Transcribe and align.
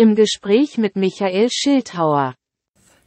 Im 0.00 0.14
Gespräch 0.14 0.78
mit 0.78 0.94
Michael 0.94 1.48
Schildhauer. 1.50 2.34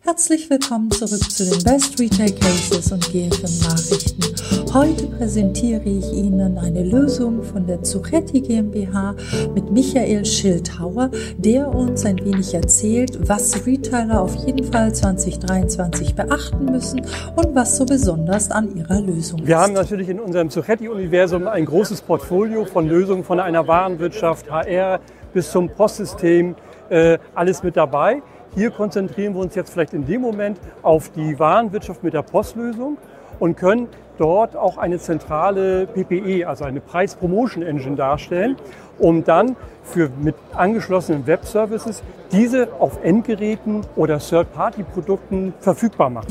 Herzlich 0.02 0.50
willkommen 0.50 0.92
zurück 0.92 1.24
zu 1.32 1.46
den 1.46 1.64
Best 1.64 1.98
Retail 1.98 2.34
Cases 2.34 2.92
und 2.92 3.10
GFM 3.14 3.66
Nachrichten. 3.66 4.74
Heute 4.74 5.08
präsentiere 5.08 5.86
ich 5.86 6.12
Ihnen 6.12 6.58
eine 6.58 6.84
Lösung 6.84 7.44
von 7.44 7.66
der 7.66 7.82
Zuchetti 7.82 8.42
GmbH 8.42 9.16
mit 9.56 9.72
Michael 9.72 10.26
Schildhauer, 10.26 11.12
der 11.38 11.74
uns 11.74 12.06
ein 12.06 12.20
wenig 12.26 12.54
erzählt, 12.54 13.18
was 13.22 13.66
Retailer 13.66 14.20
auf 14.20 14.36
jeden 14.46 14.70
Fall 14.70 14.94
2023 14.94 16.14
beachten 16.14 16.66
müssen 16.66 17.00
und 17.38 17.56
was 17.56 17.78
so 17.78 17.86
besonders 17.86 18.52
an 18.52 18.76
ihrer 18.76 19.00
Lösung 19.00 19.40
ist. 19.40 19.48
Wir 19.48 19.60
haben 19.60 19.72
natürlich 19.72 20.10
in 20.10 20.20
unserem 20.20 20.50
Zuchetti-Universum 20.50 21.48
ein 21.48 21.64
großes 21.64 22.02
Portfolio 22.02 22.66
von 22.66 22.90
Lösungen 22.90 23.24
von 23.24 23.40
einer 23.40 23.66
Warenwirtschaft, 23.66 24.52
HR 24.52 25.00
bis 25.34 25.52
zum 25.52 25.70
Postsystem, 25.70 26.56
äh, 26.92 27.18
alles 27.34 27.64
mit 27.64 27.78
dabei. 27.78 28.22
Hier 28.54 28.70
konzentrieren 28.70 29.34
wir 29.34 29.42
uns 29.42 29.56
jetzt 29.56 29.72
vielleicht 29.72 29.94
in 29.94 30.06
dem 30.06 30.22
Moment 30.22 30.60
auf 30.82 31.10
die 31.10 31.40
Warenwirtschaft 31.40 32.04
mit 32.04 32.14
der 32.14 32.22
Postlösung 32.22 32.98
und 33.40 33.56
können 33.56 33.88
dort 34.18 34.56
auch 34.56 34.78
eine 34.78 35.00
zentrale 35.00 35.88
PPE, 35.88 36.46
also 36.48 36.66
eine 36.66 36.82
Price 36.82 37.16
Promotion 37.16 37.64
Engine 37.64 37.96
darstellen, 37.96 38.58
um 39.00 39.24
dann 39.24 39.56
für 39.84 40.10
mit 40.22 40.36
angeschlossenen 40.54 41.26
Web-Services 41.26 42.04
diese 42.32 42.68
auf 42.80 43.04
Endgeräten 43.04 43.82
oder 43.96 44.20
Third-Party-Produkten 44.20 45.54
verfügbar 45.60 46.10
machen. 46.10 46.28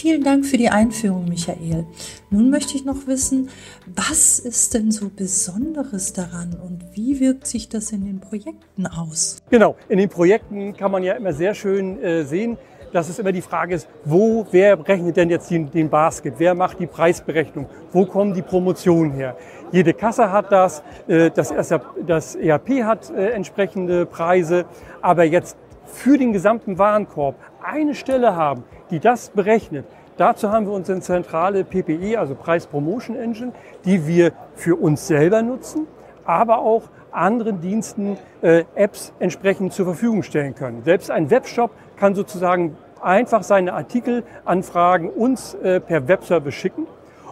Vielen 0.00 0.24
Dank 0.24 0.46
für 0.46 0.56
die 0.56 0.70
Einführung, 0.70 1.26
Michael. 1.28 1.84
Nun 2.30 2.48
möchte 2.48 2.74
ich 2.74 2.86
noch 2.86 3.06
wissen, 3.06 3.50
was 3.86 4.38
ist 4.38 4.72
denn 4.72 4.90
so 4.90 5.10
Besonderes 5.14 6.14
daran 6.14 6.56
und 6.58 6.96
wie 6.96 7.20
wirkt 7.20 7.46
sich 7.46 7.68
das 7.68 7.92
in 7.92 8.06
den 8.06 8.18
Projekten 8.18 8.86
aus? 8.86 9.42
Genau, 9.50 9.76
in 9.90 9.98
den 9.98 10.08
Projekten 10.08 10.74
kann 10.74 10.90
man 10.90 11.02
ja 11.02 11.12
immer 11.12 11.34
sehr 11.34 11.54
schön 11.54 12.02
äh, 12.02 12.24
sehen, 12.24 12.56
dass 12.94 13.10
es 13.10 13.18
immer 13.18 13.30
die 13.30 13.42
Frage 13.42 13.74
ist, 13.74 13.90
wo, 14.06 14.46
wer 14.50 14.78
berechnet 14.78 15.18
denn 15.18 15.28
jetzt 15.28 15.50
den, 15.50 15.70
den 15.70 15.90
Basket? 15.90 16.32
Wer 16.38 16.54
macht 16.54 16.80
die 16.80 16.86
Preisberechnung? 16.86 17.66
Wo 17.92 18.06
kommen 18.06 18.32
die 18.32 18.40
Promotionen 18.40 19.12
her? 19.12 19.36
Jede 19.70 19.92
Kasse 19.92 20.32
hat 20.32 20.50
das, 20.50 20.82
äh, 21.08 21.30
das, 21.30 22.36
ERP 22.36 22.84
hat 22.84 23.10
äh, 23.10 23.32
entsprechende 23.32 24.06
Preise, 24.06 24.64
aber 25.02 25.24
jetzt 25.24 25.58
für 25.84 26.16
den 26.16 26.32
gesamten 26.32 26.78
Warenkorb 26.78 27.34
eine 27.62 27.94
Stelle 27.94 28.34
haben, 28.34 28.64
die 28.90 29.00
das 29.00 29.30
berechnet. 29.30 29.86
Dazu 30.20 30.50
haben 30.50 30.66
wir 30.66 30.74
unsere 30.74 31.00
zentrale 31.00 31.64
PPE, 31.64 32.18
also 32.18 32.34
Price 32.34 32.66
Promotion 32.66 33.16
Engine, 33.16 33.52
die 33.86 34.06
wir 34.06 34.32
für 34.54 34.76
uns 34.78 35.06
selber 35.06 35.40
nutzen, 35.40 35.86
aber 36.26 36.58
auch 36.58 36.82
anderen 37.10 37.62
Diensten 37.62 38.18
äh, 38.42 38.64
Apps 38.74 39.14
entsprechend 39.18 39.72
zur 39.72 39.86
Verfügung 39.86 40.22
stellen 40.22 40.54
können. 40.54 40.82
Selbst 40.84 41.10
ein 41.10 41.30
Webshop 41.30 41.70
kann 41.96 42.14
sozusagen 42.14 42.76
einfach 43.00 43.42
seine 43.42 43.72
Artikelanfragen 43.72 45.08
uns 45.08 45.54
äh, 45.54 45.80
per 45.80 46.06
Webservice 46.06 46.52
schicken 46.52 46.86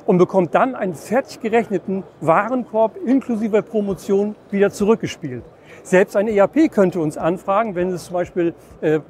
und 0.06 0.16
bekommt 0.16 0.54
dann 0.54 0.74
einen 0.74 0.94
fertig 0.94 1.40
gerechneten 1.40 2.04
Warenkorb 2.22 2.96
inklusive 3.04 3.60
Promotion 3.60 4.34
wieder 4.50 4.70
zurückgespielt. 4.70 5.44
Selbst 5.82 6.16
ein 6.16 6.26
ERP 6.26 6.72
könnte 6.72 7.00
uns 7.00 7.18
anfragen, 7.18 7.74
wenn 7.74 7.90
es 7.90 8.06
zum 8.06 8.14
Beispiel 8.14 8.54
äh, 8.80 9.00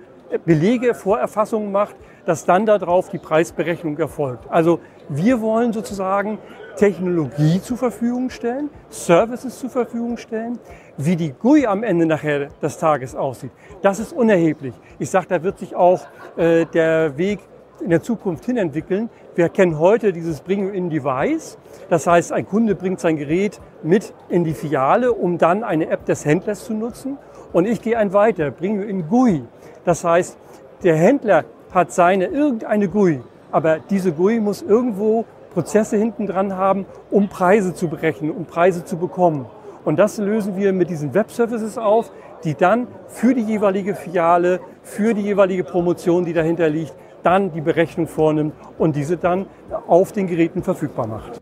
Belege, 0.44 0.94
Vorerfassungen 0.94 1.72
macht, 1.72 1.96
dass 2.26 2.44
dann 2.44 2.66
darauf 2.66 3.08
die 3.08 3.18
Preisberechnung 3.18 3.96
erfolgt. 3.98 4.44
Also 4.50 4.80
wir 5.08 5.40
wollen 5.40 5.72
sozusagen 5.72 6.38
Technologie 6.76 7.60
zur 7.60 7.76
Verfügung 7.76 8.30
stellen, 8.30 8.70
Services 8.88 9.58
zur 9.58 9.70
Verfügung 9.70 10.16
stellen. 10.16 10.58
Wie 10.96 11.16
die 11.16 11.32
GUI 11.32 11.66
am 11.66 11.82
Ende 11.82 12.06
nachher 12.06 12.48
des 12.60 12.78
Tages 12.78 13.14
aussieht, 13.14 13.52
das 13.82 13.98
ist 13.98 14.12
unerheblich. 14.12 14.74
Ich 14.98 15.10
sage, 15.10 15.26
da 15.28 15.42
wird 15.42 15.58
sich 15.58 15.74
auch 15.74 16.06
äh, 16.36 16.66
der 16.66 17.16
Weg 17.16 17.40
in 17.80 17.90
der 17.90 18.02
Zukunft 18.02 18.44
hin 18.44 18.56
entwickeln. 18.56 19.10
Wir 19.34 19.48
kennen 19.48 19.78
heute 19.78 20.12
dieses 20.12 20.40
Bring 20.40 20.72
in 20.72 20.90
Device. 20.90 21.58
Das 21.88 22.06
heißt, 22.06 22.32
ein 22.32 22.47
Kunde 22.47 22.75
bringt 22.75 23.00
sein 23.00 23.16
Gerät 23.16 23.60
mit 23.82 24.12
in 24.28 24.44
die 24.44 24.54
Filiale, 24.54 25.12
um 25.12 25.38
dann 25.38 25.64
eine 25.64 25.88
App 25.88 26.04
des 26.04 26.25
Händlers 26.25 26.64
zu 26.64 26.75
nutzen. 26.75 27.19
Und 27.53 27.66
ich 27.66 27.80
gehe 27.80 27.97
ein 27.97 28.12
weiter, 28.12 28.50
bringe 28.50 28.84
in 28.84 29.08
GUI. 29.08 29.44
Das 29.84 30.04
heißt, 30.04 30.36
der 30.82 30.97
Händler 30.97 31.44
hat 31.72 31.92
seine 31.92 32.26
irgendeine 32.26 32.88
GUI, 32.88 33.20
aber 33.50 33.78
diese 33.78 34.12
GUI 34.12 34.41
muss 34.41 34.62
irgendwo 34.62 35.24
Prozesse 35.53 35.97
hinten 35.97 36.26
dran 36.26 36.56
haben, 36.56 36.86
um 37.10 37.28
Preise 37.28 37.74
zu 37.74 37.88
berechnen, 37.88 38.30
um 38.30 38.44
Preise 38.44 38.84
zu 38.84 38.97
bekommen. 38.97 39.47
Und 39.84 39.98
das 39.98 40.19
lösen 40.19 40.56
wir 40.56 40.72
mit 40.72 40.91
diesen 40.91 41.14
Web-Services 41.14 41.78
auf, 41.78 42.12
die 42.44 42.54
dann 42.54 42.86
für 43.06 43.34
die 43.34 43.42
jeweilige 43.42 43.94
Filiale, 43.94 44.60
für 44.82 45.14
die 45.14 45.22
jeweilige 45.22 45.64
Promotion, 45.64 46.24
die 46.24 46.32
dahinter 46.32 46.69
liegt, 46.69 46.94
dann 47.22 47.52
die 47.52 47.60
Berechnung 47.60 48.06
vornimmt 48.06 48.54
und 48.78 48.96
diese 48.96 49.16
dann 49.16 49.46
auf 49.86 50.12
den 50.12 50.26
Geräten 50.26 50.62
verfügbar 50.62 51.06
macht. 51.06 51.40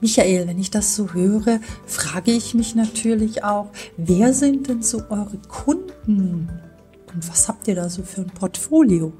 Michael, 0.00 0.46
wenn 0.46 0.58
ich 0.58 0.70
das 0.70 0.94
so 0.94 1.12
höre, 1.12 1.58
frage 1.86 2.30
ich 2.30 2.54
mich 2.54 2.76
natürlich 2.76 3.42
auch, 3.42 3.66
wer 3.96 4.32
sind 4.32 4.68
denn 4.68 4.82
so 4.82 5.02
eure 5.10 5.38
Kunden 5.48 6.48
und 7.12 7.28
was 7.28 7.48
habt 7.48 7.66
ihr 7.66 7.74
da 7.74 7.88
so 7.88 8.02
für 8.02 8.20
ein 8.20 8.30
Portfolio? 8.30 9.12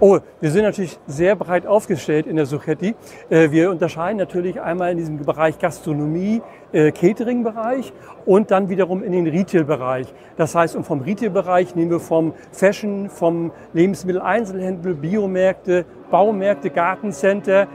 Oh, 0.00 0.20
wir 0.40 0.52
sind 0.52 0.62
natürlich 0.62 0.96
sehr 1.08 1.34
breit 1.34 1.66
aufgestellt 1.66 2.28
in 2.28 2.36
der 2.36 2.46
Suchetti. 2.46 2.94
Äh, 3.30 3.50
wir 3.50 3.68
unterscheiden 3.68 4.16
natürlich 4.16 4.60
einmal 4.60 4.92
in 4.92 4.98
diesem 4.98 5.16
Bereich 5.16 5.58
Gastronomie, 5.58 6.40
äh, 6.70 6.92
Catering-Bereich 6.92 7.92
und 8.24 8.52
dann 8.52 8.68
wiederum 8.68 9.02
in 9.02 9.10
den 9.10 9.26
Retail-Bereich. 9.26 10.06
Das 10.36 10.54
heißt, 10.54 10.76
und 10.76 10.84
vom 10.84 11.00
Retail-Bereich 11.00 11.74
nehmen 11.74 11.90
wir 11.90 11.98
vom 11.98 12.32
Fashion, 12.52 13.10
vom 13.10 13.50
Lebensmitteleinzelhandel, 13.72 14.94
Biomärkte, 14.94 15.84
Baumärkte, 16.12 16.70
Gartencenter, 16.70 17.66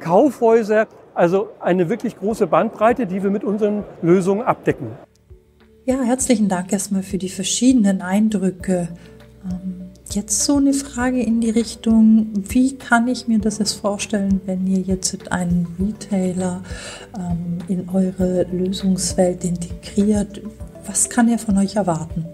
Kaufhäuser, 0.00 0.88
also 1.14 1.50
eine 1.60 1.88
wirklich 1.88 2.16
große 2.16 2.48
Bandbreite, 2.48 3.06
die 3.06 3.22
wir 3.22 3.30
mit 3.30 3.44
unseren 3.44 3.84
Lösungen 4.02 4.42
abdecken. 4.42 4.88
Ja, 5.84 6.02
herzlichen 6.02 6.48
Dank 6.48 6.72
erstmal 6.72 7.04
für 7.04 7.18
die 7.18 7.28
verschiedenen 7.28 8.02
Eindrücke. 8.02 8.88
Jetzt 10.12 10.44
so 10.44 10.56
eine 10.56 10.72
Frage 10.72 11.22
in 11.22 11.40
die 11.40 11.50
Richtung, 11.50 12.32
wie 12.34 12.76
kann 12.76 13.06
ich 13.06 13.28
mir 13.28 13.38
das 13.38 13.58
jetzt 13.58 13.74
vorstellen, 13.74 14.40
wenn 14.44 14.66
ihr 14.66 14.80
jetzt 14.80 15.30
einen 15.30 15.68
Retailer 15.78 16.62
ähm, 17.16 17.58
in 17.68 17.88
eure 17.88 18.42
Lösungswelt 18.50 19.44
integriert? 19.44 20.42
Was 20.84 21.08
kann 21.08 21.28
er 21.28 21.38
von 21.38 21.56
euch 21.58 21.76
erwarten? 21.76 22.26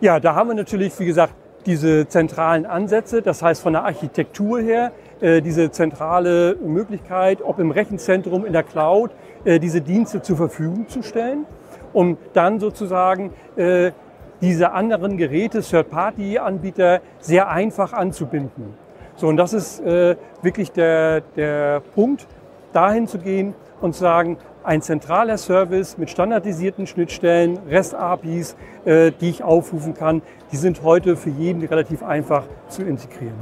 Ja, 0.00 0.18
da 0.18 0.34
haben 0.34 0.48
wir 0.48 0.54
natürlich, 0.56 0.98
wie 0.98 1.04
gesagt, 1.04 1.32
diese 1.64 2.08
zentralen 2.08 2.66
Ansätze, 2.66 3.22
das 3.22 3.40
heißt 3.40 3.62
von 3.62 3.74
der 3.74 3.84
Architektur 3.84 4.60
her, 4.60 4.90
äh, 5.20 5.40
diese 5.42 5.70
zentrale 5.70 6.56
Möglichkeit, 6.56 7.40
ob 7.40 7.60
im 7.60 7.70
Rechenzentrum, 7.70 8.44
in 8.44 8.52
der 8.52 8.64
Cloud, 8.64 9.12
äh, 9.44 9.60
diese 9.60 9.80
Dienste 9.80 10.22
zur 10.22 10.36
Verfügung 10.36 10.88
zu 10.88 11.04
stellen, 11.04 11.46
um 11.92 12.18
dann 12.32 12.58
sozusagen 12.58 13.32
äh, 13.54 13.92
diese 14.40 14.72
anderen 14.72 15.16
Geräte, 15.16 15.60
Third-Party-Anbieter, 15.60 17.00
sehr 17.18 17.50
einfach 17.50 17.92
anzubinden. 17.92 18.74
So, 19.16 19.28
und 19.28 19.36
das 19.36 19.52
ist 19.52 19.80
äh, 19.80 20.16
wirklich 20.42 20.72
der, 20.72 21.20
der 21.36 21.80
Punkt, 21.94 22.26
dahin 22.72 23.06
zu 23.06 23.18
gehen 23.18 23.54
und 23.80 23.94
zu 23.94 24.00
sagen, 24.00 24.38
ein 24.62 24.82
zentraler 24.82 25.38
Service 25.38 25.98
mit 25.98 26.10
standardisierten 26.10 26.86
Schnittstellen, 26.86 27.58
REST-APIs, 27.68 28.56
äh, 28.84 29.12
die 29.20 29.30
ich 29.30 29.42
aufrufen 29.42 29.94
kann, 29.94 30.22
die 30.52 30.56
sind 30.56 30.82
heute 30.82 31.16
für 31.16 31.30
jeden 31.30 31.64
relativ 31.64 32.02
einfach 32.02 32.44
zu 32.68 32.82
integrieren. 32.82 33.36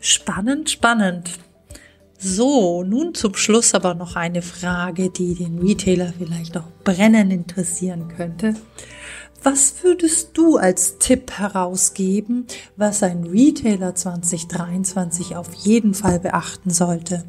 Spannend, 0.00 0.70
spannend. 0.70 1.38
So, 2.22 2.82
nun 2.82 3.14
zum 3.14 3.34
Schluss 3.34 3.74
aber 3.74 3.94
noch 3.94 4.14
eine 4.14 4.42
Frage, 4.42 5.08
die 5.08 5.34
den 5.34 5.58
Retailer 5.58 6.12
vielleicht 6.18 6.54
auch 6.58 6.68
brennend 6.84 7.32
interessieren 7.32 8.08
könnte. 8.14 8.52
Was 9.42 9.82
würdest 9.82 10.36
du 10.36 10.58
als 10.58 10.98
Tipp 10.98 11.38
herausgeben, 11.38 12.46
was 12.76 13.02
ein 13.02 13.24
Retailer 13.24 13.94
2023 13.94 15.34
auf 15.34 15.54
jeden 15.54 15.94
Fall 15.94 16.20
beachten 16.20 16.68
sollte? 16.68 17.24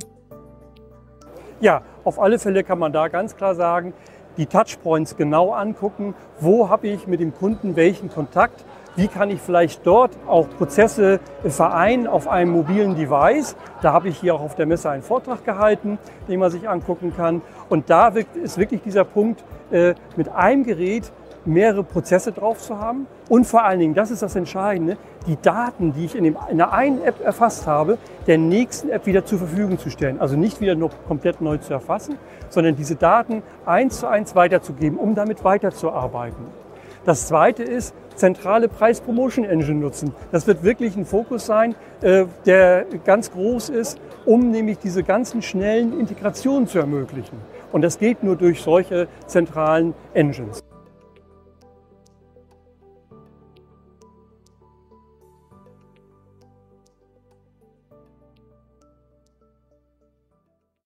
Ja, 1.62 1.84
auf 2.04 2.20
alle 2.20 2.38
Fälle 2.38 2.66
kann 2.66 2.80
man 2.80 2.92
da 2.92 3.08
ganz 3.08 3.38
klar 3.38 3.56
sagen, 3.56 3.94
die 4.36 4.46
Touchpoints 4.46 5.16
genau 5.16 5.54
angucken. 5.54 6.16
Wo 6.42 6.68
habe 6.68 6.90
ich 6.90 7.08
mit 7.08 7.22
dem 7.22 7.34
Kunden 7.34 7.78
welchen 7.78 8.10
Kontakt? 8.10 8.66
Wie 8.98 9.08
kann 9.08 9.30
ich 9.30 9.40
vielleicht 9.40 9.88
dort 9.88 10.12
auch 10.28 10.50
Prozesse 10.58 11.22
vereinen 11.46 12.08
auf 12.08 12.28
einem 12.28 12.52
mobilen 12.52 12.96
Device? 12.96 13.56
Da 13.82 13.94
habe 13.94 14.10
ich 14.10 14.20
hier 14.20 14.36
auch 14.36 14.42
auf 14.42 14.56
der 14.56 14.66
Messe 14.66 14.90
einen 14.90 15.02
Vortrag 15.02 15.46
gehalten, 15.46 15.98
den 16.28 16.42
man 16.42 16.52
sich 16.52 16.68
angucken 16.68 17.14
kann. 17.16 17.42
Und 17.70 17.90
da 17.90 18.10
ist 18.10 18.58
wirklich 18.58 18.82
dieser 18.82 19.06
Punkt, 19.06 19.46
äh, 19.72 19.94
mit 20.18 20.28
einem 20.28 20.66
Gerät 20.66 21.10
mehrere 21.46 21.84
Prozesse 21.84 22.34
drauf 22.34 22.60
zu 22.60 22.80
haben 22.80 23.08
und 23.30 23.48
vor 23.48 23.64
allen 23.64 23.80
Dingen, 23.80 23.94
das 23.94 24.12
ist 24.12 24.22
das 24.22 24.36
Entscheidende, 24.36 24.98
die 25.26 25.38
Daten, 25.42 25.94
die 25.94 26.06
ich 26.06 26.16
in, 26.16 26.26
dem, 26.26 26.38
in 26.50 26.58
der 26.58 26.74
einen 26.74 27.02
App 27.02 27.24
erfasst 27.24 27.66
habe, 27.66 27.98
der 28.28 28.38
nächsten 28.38 28.90
App 28.90 29.06
wieder 29.06 29.26
zur 29.26 29.40
Verfügung 29.40 29.80
zu 29.80 29.90
stellen. 29.90 30.20
Also 30.20 30.36
nicht 30.36 30.62
wieder 30.62 30.76
nur 30.76 30.92
komplett 31.08 31.42
neu 31.42 31.58
zu 31.58 31.74
erfassen, 31.74 32.18
sondern 32.50 32.76
diese 32.76 32.96
Daten 32.96 33.42
eins 33.66 34.00
zu 34.02 34.08
eins 34.08 34.36
weiterzugeben, 34.36 35.00
um 35.00 35.16
damit 35.16 35.44
weiterzuarbeiten. 35.44 36.46
Das 37.06 37.28
zweite 37.28 37.64
ist, 37.64 37.96
zentrale 38.22 38.68
Price 38.68 39.02
Promotion 39.02 39.46
Engine 39.46 39.80
nutzen. 39.80 40.14
Das 40.32 40.46
wird 40.46 40.64
wirklich 40.64 40.96
ein 40.96 41.06
Fokus 41.06 41.48
sein, 41.48 41.74
äh, 42.02 42.26
der 42.46 42.86
ganz 43.04 43.32
groß 43.32 43.70
ist, 43.70 44.00
um 44.26 44.52
nämlich 44.52 44.78
diese 44.78 45.02
ganzen 45.04 45.42
schnellen 45.42 46.00
Integrationen 46.00 46.68
zu 46.68 46.78
ermöglichen. 46.78 47.38
Und 47.72 47.82
das 47.82 47.98
geht 47.98 48.24
nur 48.24 48.36
durch 48.36 48.62
solche 48.62 49.08
zentralen 49.26 49.96
Engines. 50.14 50.64